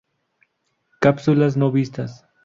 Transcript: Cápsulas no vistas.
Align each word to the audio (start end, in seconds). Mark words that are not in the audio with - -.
Cápsulas 0.99 1.57
no 1.57 1.71
vistas. 1.71 2.25